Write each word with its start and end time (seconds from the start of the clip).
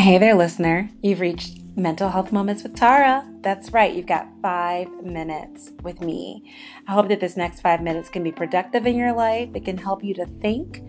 Hey 0.00 0.16
there, 0.16 0.34
listener. 0.34 0.88
You've 1.02 1.20
reached 1.20 1.58
Mental 1.76 2.08
Health 2.08 2.32
Moments 2.32 2.62
with 2.62 2.74
Tara. 2.74 3.22
That's 3.42 3.70
right, 3.70 3.94
you've 3.94 4.06
got 4.06 4.26
five 4.40 4.88
minutes 5.04 5.72
with 5.82 6.00
me. 6.00 6.50
I 6.88 6.92
hope 6.92 7.08
that 7.08 7.20
this 7.20 7.36
next 7.36 7.60
five 7.60 7.82
minutes 7.82 8.08
can 8.08 8.22
be 8.22 8.32
productive 8.32 8.86
in 8.86 8.96
your 8.96 9.12
life. 9.12 9.50
It 9.54 9.66
can 9.66 9.76
help 9.76 10.02
you 10.02 10.14
to 10.14 10.24
think, 10.24 10.82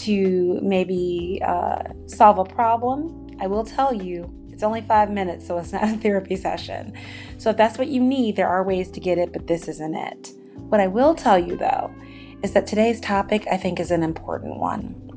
to 0.00 0.60
maybe 0.62 1.40
uh, 1.42 1.84
solve 2.04 2.36
a 2.36 2.44
problem. 2.44 3.34
I 3.40 3.46
will 3.46 3.64
tell 3.64 3.94
you, 3.94 4.30
it's 4.50 4.62
only 4.62 4.82
five 4.82 5.10
minutes, 5.10 5.46
so 5.46 5.56
it's 5.56 5.72
not 5.72 5.84
a 5.84 5.96
therapy 5.96 6.36
session. 6.36 6.92
So 7.38 7.48
if 7.48 7.56
that's 7.56 7.78
what 7.78 7.88
you 7.88 8.02
need, 8.02 8.36
there 8.36 8.48
are 8.48 8.62
ways 8.62 8.90
to 8.90 9.00
get 9.00 9.16
it, 9.16 9.32
but 9.32 9.46
this 9.46 9.68
isn't 9.68 9.94
it. 9.94 10.34
What 10.68 10.82
I 10.82 10.86
will 10.86 11.14
tell 11.14 11.38
you, 11.38 11.56
though, 11.56 11.90
is 12.42 12.52
that 12.52 12.66
today's 12.66 13.00
topic 13.00 13.46
I 13.50 13.56
think 13.56 13.80
is 13.80 13.90
an 13.90 14.02
important 14.02 14.58
one. 14.58 15.09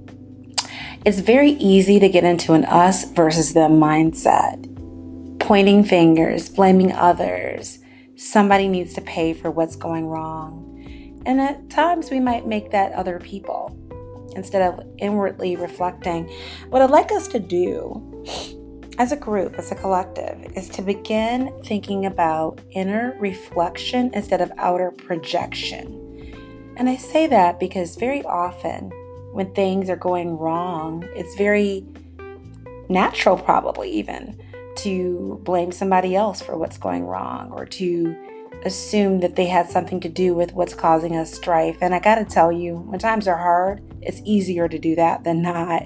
It's 1.05 1.20
very 1.20 1.52
easy 1.52 1.99
to 1.99 2.07
get 2.07 2.23
into 2.23 2.53
an 2.53 2.63
us 2.63 3.03
versus 3.03 3.53
them 3.53 3.73
mindset, 3.73 5.38
pointing 5.38 5.84
fingers, 5.84 6.48
blaming 6.48 6.93
others. 6.93 7.79
Somebody 8.16 8.70
needs 8.70 8.93
to 8.93 9.02
pay 9.02 9.34
for 9.34 9.52
what's 9.52 9.76
going 9.76 10.07
wrong. 10.07 11.21
And 11.26 11.41
at 11.41 11.70
times 11.70 12.09
we 12.09 12.21
might 12.21 12.48
make 12.48 12.71
that 12.71 12.93
other 12.93 13.20
people 13.20 13.77
instead 14.38 14.62
of 14.62 14.79
inwardly 14.98 15.57
reflecting. 15.57 16.31
What 16.70 16.81
I'd 16.81 16.89
like 16.89 17.12
us 17.12 17.27
to 17.29 17.40
do 17.40 18.23
as 18.98 19.12
a 19.12 19.17
group, 19.17 19.55
as 19.59 19.73
a 19.73 19.76
collective, 19.76 20.54
is 20.55 20.70
to 20.70 20.81
begin 20.81 21.54
thinking 21.65 22.05
about 22.05 22.62
inner 22.71 23.17
reflection 23.20 24.09
instead 24.13 24.40
of 24.40 24.54
outer 24.57 24.91
projection. 24.91 25.99
And 26.77 26.88
I 26.88 26.95
say 26.95 27.27
that 27.27 27.59
because 27.59 27.98
very 27.98 28.23
often 28.23 28.90
when 29.34 29.52
things 29.54 29.90
are 29.90 29.96
going 29.96 30.38
wrong, 30.38 31.04
it's 31.16 31.35
very 31.35 31.84
natural, 32.88 33.35
probably 33.35 33.90
even, 33.90 34.40
to 34.76 35.41
blame 35.44 35.71
somebody 35.71 36.16
else 36.16 36.40
for 36.40 36.55
what's 36.55 36.77
going 36.77 37.05
wrong 37.05 37.52
or 37.52 37.66
to 37.66 38.16
assume 38.63 39.20
that 39.22 39.35
they 39.35 39.48
had 39.48 39.70
something 39.70 39.99
to 39.99 40.07
do 40.07 40.35
with 40.35 40.54
what's 40.54 40.76
causing 40.76 41.18
us 41.18 41.34
strife. 41.34 41.77
And 41.82 41.96
I 41.96 41.99
gotta 41.99 42.24
tell 42.24 42.52
you, 42.52 42.77
when 42.77 42.99
times 42.99 43.27
are 43.27 43.38
hard, 43.38 43.82
it's 44.02 44.22
easier 44.24 44.70
to 44.70 44.77
do 44.77 44.96
that 44.96 45.24
than 45.24 45.41
not. 45.41 45.82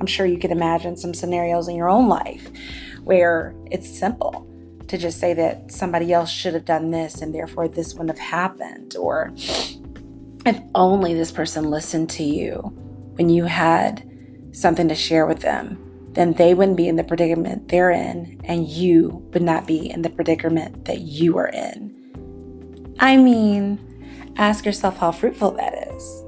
I'm 0.00 0.06
sure 0.06 0.24
you 0.24 0.38
can 0.38 0.50
imagine 0.50 0.96
some 0.96 1.12
scenarios 1.12 1.68
in 1.68 1.76
your 1.76 1.90
own 1.90 2.08
life 2.08 2.50
where 3.04 3.54
it's 3.70 3.88
simple 3.88 4.46
to 4.88 4.96
just 4.96 5.20
say 5.20 5.34
that 5.34 5.70
somebody 5.70 6.12
else 6.12 6.30
should 6.30 6.54
have 6.54 6.64
done 6.64 6.90
this 6.90 7.20
and 7.20 7.34
therefore 7.34 7.68
this 7.68 7.92
wouldn't 7.92 8.18
have 8.18 8.28
happened, 8.28 8.96
or 8.96 9.32
if 10.46 10.58
only 10.74 11.12
this 11.12 11.30
person 11.30 11.64
listened 11.70 12.08
to 12.08 12.22
you 12.22 12.85
when 13.16 13.28
you 13.28 13.44
had 13.44 14.08
something 14.52 14.88
to 14.88 14.94
share 14.94 15.26
with 15.26 15.40
them, 15.40 15.82
then 16.12 16.32
they 16.32 16.54
wouldn't 16.54 16.78
be 16.78 16.88
in 16.88 16.96
the 16.96 17.04
predicament 17.04 17.68
they're 17.68 17.90
in, 17.90 18.40
and 18.44 18.66
you 18.66 19.22
would 19.32 19.42
not 19.42 19.66
be 19.66 19.90
in 19.90 20.02
the 20.02 20.08
predicament 20.08 20.86
that 20.86 21.00
you 21.00 21.36
are 21.36 21.48
in. 21.48 22.94
I 22.98 23.18
mean, 23.18 24.32
ask 24.36 24.64
yourself 24.64 24.96
how 24.96 25.12
fruitful 25.12 25.52
that 25.52 25.88
is. 25.88 26.24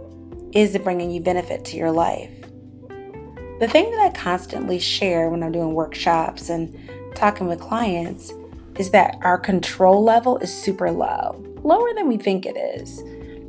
Is 0.53 0.75
it 0.75 0.85
bringing 0.85 1.11
you 1.11 1.23
benefit 1.23 1.65
to 1.67 1.77
your 1.77 1.91
life? 1.91 2.31
The 3.61 3.69
thing 3.69 3.91
that 3.91 4.01
I 4.01 4.11
constantly 4.11 4.79
share 4.79 5.31
when 5.31 5.43
I'm 5.43 5.53
doing 5.53 5.75
workshops 5.75 6.49
and 6.51 6.75
talking 7.15 7.49
with 7.49 7.61
clients 7.61 8.33
is 8.77 8.91
that 8.91 9.19
our 9.23 9.39
control 9.39 10.05
level 10.05 10.39
is 10.39 10.53
super 10.53 10.91
low, 10.91 11.43
lower 11.65 11.93
than 11.95 12.09
we 12.09 12.17
think 12.17 12.47
it 12.47 12.57
is. 12.57 13.03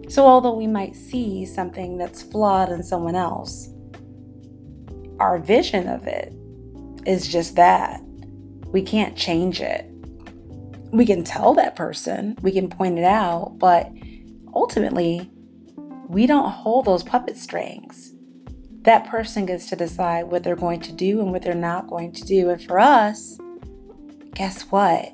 So, 0.10 0.26
although 0.26 0.56
we 0.56 0.66
might 0.66 0.96
see 0.96 1.46
something 1.46 1.98
that's 1.98 2.24
flawed 2.24 2.72
in 2.72 2.82
someone 2.82 3.16
else, 3.16 3.70
our 5.20 5.38
vision 5.38 5.88
of 5.88 6.08
it 6.08 6.34
is 7.06 7.28
just 7.28 7.56
that. 7.56 8.02
We 8.72 8.82
can't 8.82 9.16
change 9.16 9.62
it. 9.62 9.86
We 10.92 11.06
can 11.06 11.24
tell 11.24 11.54
that 11.54 11.76
person, 11.76 12.38
we 12.42 12.52
can 12.52 12.70
point 12.70 12.98
it 12.98 13.04
out, 13.04 13.60
but 13.60 13.92
ultimately, 14.54 15.30
we 16.08 16.26
don't 16.26 16.50
hold 16.50 16.86
those 16.86 17.04
puppet 17.04 17.38
strings. 17.38 18.14
That 18.82 19.08
person 19.08 19.46
gets 19.46 19.70
to 19.70 19.76
decide 19.76 20.24
what 20.24 20.44
they're 20.44 20.56
going 20.56 20.82
to 20.82 20.92
do 20.92 21.22
and 21.22 21.32
what 21.32 21.44
they're 21.44 21.54
not 21.54 21.88
going 21.88 22.14
to 22.14 22.24
do. 22.24 22.50
And 22.50 22.64
for 22.64 22.80
us, 22.80 23.38
guess 24.34 24.64
what? 24.64 25.14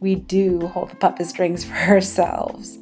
We 0.00 0.16
do 0.16 0.66
hold 0.66 0.90
the 0.90 0.96
puppet 0.96 1.28
strings 1.28 1.64
for 1.66 1.76
ourselves. 1.76 2.78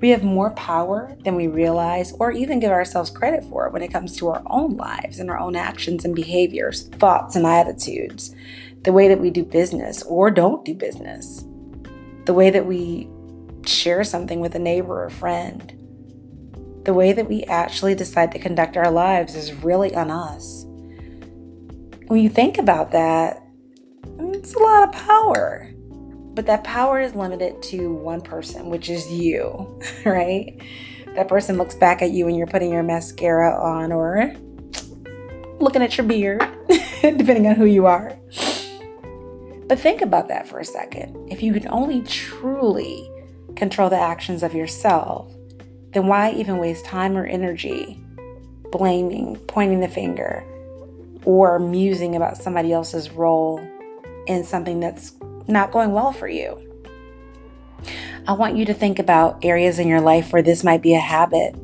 We 0.00 0.08
have 0.10 0.22
more 0.22 0.50
power 0.52 1.14
than 1.24 1.34
we 1.36 1.46
realize 1.46 2.12
or 2.18 2.32
even 2.32 2.58
give 2.58 2.70
ourselves 2.70 3.10
credit 3.10 3.44
for 3.44 3.68
when 3.68 3.82
it 3.82 3.92
comes 3.92 4.16
to 4.16 4.28
our 4.28 4.42
own 4.46 4.76
lives 4.76 5.20
and 5.20 5.30
our 5.30 5.38
own 5.38 5.56
actions 5.56 6.04
and 6.04 6.14
behaviors, 6.14 6.88
thoughts 6.88 7.36
and 7.36 7.46
attitudes, 7.46 8.34
the 8.82 8.92
way 8.92 9.08
that 9.08 9.20
we 9.20 9.30
do 9.30 9.44
business 9.44 10.02
or 10.04 10.30
don't 10.30 10.64
do 10.64 10.74
business, 10.74 11.44
the 12.24 12.32
way 12.32 12.48
that 12.48 12.64
we 12.64 13.10
share 13.66 14.02
something 14.02 14.40
with 14.40 14.54
a 14.54 14.58
neighbor 14.58 15.04
or 15.04 15.10
friend. 15.10 15.76
The 16.84 16.94
way 16.94 17.12
that 17.12 17.28
we 17.28 17.44
actually 17.44 17.94
decide 17.94 18.32
to 18.32 18.38
conduct 18.38 18.78
our 18.78 18.90
lives 18.90 19.34
is 19.34 19.52
really 19.52 19.94
on 19.94 20.10
us. 20.10 20.64
When 22.06 22.22
you 22.22 22.30
think 22.30 22.56
about 22.56 22.92
that, 22.92 23.46
it's 24.18 24.54
a 24.54 24.58
lot 24.58 24.88
of 24.88 24.92
power. 24.92 25.70
But 26.34 26.46
that 26.46 26.64
power 26.64 27.00
is 27.00 27.14
limited 27.14 27.62
to 27.64 27.92
one 27.92 28.20
person, 28.20 28.70
which 28.70 28.88
is 28.88 29.10
you, 29.10 29.80
right? 30.04 30.60
That 31.14 31.28
person 31.28 31.58
looks 31.58 31.74
back 31.74 32.02
at 32.02 32.10
you 32.10 32.26
when 32.26 32.34
you're 32.34 32.46
putting 32.46 32.72
your 32.72 32.82
mascara 32.82 33.60
on 33.60 33.92
or 33.92 34.32
looking 35.58 35.82
at 35.82 35.96
your 35.96 36.06
beard, 36.06 36.40
depending 37.02 37.46
on 37.46 37.56
who 37.56 37.66
you 37.66 37.86
are. 37.86 38.16
But 39.66 39.78
think 39.78 40.02
about 40.02 40.28
that 40.28 40.48
for 40.48 40.58
a 40.58 40.64
second. 40.64 41.30
If 41.30 41.42
you 41.42 41.52
can 41.52 41.68
only 41.68 42.02
truly 42.02 43.08
control 43.56 43.88
the 43.88 43.98
actions 43.98 44.42
of 44.42 44.54
yourself, 44.54 45.32
then 45.92 46.06
why 46.06 46.32
even 46.32 46.58
waste 46.58 46.84
time 46.84 47.16
or 47.16 47.26
energy 47.26 48.00
blaming, 48.70 49.36
pointing 49.46 49.80
the 49.80 49.88
finger, 49.88 50.44
or 51.24 51.58
musing 51.58 52.16
about 52.16 52.36
somebody 52.36 52.72
else's 52.72 53.10
role 53.10 53.60
in 54.26 54.44
something 54.44 54.80
that's 54.80 55.12
not 55.50 55.72
going 55.72 55.92
well 55.92 56.12
for 56.12 56.28
you. 56.28 56.66
I 58.26 58.32
want 58.32 58.56
you 58.56 58.64
to 58.66 58.74
think 58.74 58.98
about 58.98 59.44
areas 59.44 59.78
in 59.78 59.88
your 59.88 60.00
life 60.00 60.32
where 60.32 60.42
this 60.42 60.62
might 60.62 60.82
be 60.82 60.94
a 60.94 61.00
habit. 61.00 61.54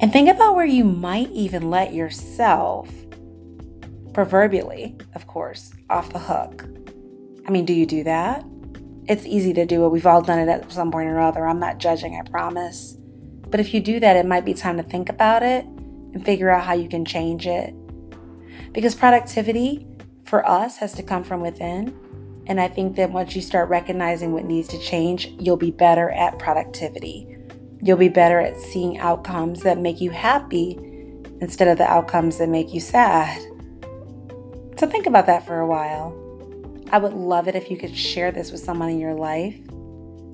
And 0.00 0.12
think 0.12 0.28
about 0.28 0.54
where 0.54 0.64
you 0.64 0.84
might 0.84 1.30
even 1.30 1.68
let 1.68 1.92
yourself, 1.92 2.88
proverbially, 4.14 4.96
of 5.14 5.26
course, 5.26 5.72
off 5.90 6.12
the 6.12 6.18
hook. 6.18 6.64
I 7.46 7.50
mean, 7.50 7.64
do 7.64 7.72
you 7.72 7.84
do 7.84 8.04
that? 8.04 8.44
It's 9.08 9.26
easy 9.26 9.52
to 9.54 9.66
do 9.66 9.84
it. 9.84 9.88
We've 9.88 10.06
all 10.06 10.22
done 10.22 10.38
it 10.38 10.48
at 10.48 10.70
some 10.72 10.90
point 10.90 11.08
or 11.08 11.18
other. 11.18 11.46
I'm 11.46 11.58
not 11.58 11.78
judging, 11.78 12.14
I 12.16 12.28
promise. 12.30 12.96
But 13.48 13.60
if 13.60 13.74
you 13.74 13.80
do 13.80 13.98
that, 14.00 14.16
it 14.16 14.24
might 14.24 14.44
be 14.44 14.54
time 14.54 14.76
to 14.76 14.82
think 14.82 15.08
about 15.08 15.42
it 15.42 15.64
and 15.64 16.24
figure 16.24 16.48
out 16.48 16.64
how 16.64 16.74
you 16.74 16.88
can 16.88 17.04
change 17.04 17.46
it. 17.46 17.74
Because 18.72 18.94
productivity 18.94 19.86
for 20.24 20.48
us 20.48 20.76
has 20.76 20.92
to 20.92 21.02
come 21.02 21.24
from 21.24 21.40
within. 21.40 21.98
And 22.50 22.60
I 22.60 22.66
think 22.66 22.96
that 22.96 23.12
once 23.12 23.36
you 23.36 23.42
start 23.42 23.68
recognizing 23.68 24.32
what 24.32 24.44
needs 24.44 24.66
to 24.70 24.78
change, 24.80 25.28
you'll 25.38 25.56
be 25.56 25.70
better 25.70 26.10
at 26.10 26.36
productivity. 26.40 27.38
You'll 27.80 27.96
be 27.96 28.08
better 28.08 28.40
at 28.40 28.60
seeing 28.60 28.98
outcomes 28.98 29.60
that 29.60 29.78
make 29.78 30.00
you 30.00 30.10
happy 30.10 30.76
instead 31.40 31.68
of 31.68 31.78
the 31.78 31.88
outcomes 31.88 32.38
that 32.38 32.48
make 32.48 32.74
you 32.74 32.80
sad. 32.80 33.40
So 34.76 34.88
think 34.88 35.06
about 35.06 35.26
that 35.26 35.46
for 35.46 35.60
a 35.60 35.66
while. 35.66 36.12
I 36.90 36.98
would 36.98 37.12
love 37.12 37.46
it 37.46 37.54
if 37.54 37.70
you 37.70 37.76
could 37.76 37.96
share 37.96 38.32
this 38.32 38.50
with 38.50 38.60
someone 38.60 38.88
in 38.88 38.98
your 38.98 39.14
life. 39.14 39.56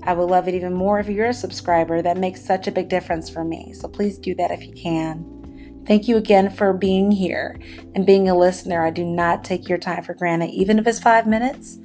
I 0.03 0.15
would 0.15 0.31
love 0.31 0.49
it 0.49 0.55
even 0.55 0.73
more 0.73 0.99
if 0.99 1.11
you're 1.11 1.27
a 1.27 1.35
subscriber. 1.35 2.01
That 2.01 2.17
makes 2.17 2.43
such 2.43 2.67
a 2.67 2.73
big 2.73 2.89
difference 2.89 3.29
for 3.29 3.45
me. 3.45 3.75
So 3.75 3.89
please 3.89 4.17
do 4.17 4.35
that 4.37 4.51
if 4.51 4.65
you 4.65 4.73
can. 4.73 5.85
Thank 5.87 6.09
you 6.09 6.17
again 6.17 6.49
for 6.49 6.73
being 6.73 7.11
here 7.11 7.61
and 7.95 8.07
being 8.07 8.27
a 8.27 8.35
listener. 8.35 8.87
I 8.87 8.91
do 8.91 9.05
not 9.05 9.45
take 9.45 9.69
your 9.69 9.77
time 9.77 10.03
for 10.03 10.15
granted, 10.15 10.49
even 10.53 10.79
if 10.79 10.87
it's 10.87 10.99
five 10.99 11.27
minutes. 11.27 11.79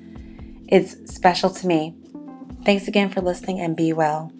It's 0.71 1.13
special 1.13 1.49
to 1.49 1.67
me. 1.67 1.93
Thanks 2.63 2.87
again 2.87 3.09
for 3.09 3.19
listening 3.19 3.59
and 3.59 3.75
be 3.75 3.91
well. 3.91 4.31